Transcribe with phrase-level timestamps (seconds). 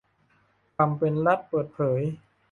[0.75, 2.01] ความเป็นรัฐเปิดเผย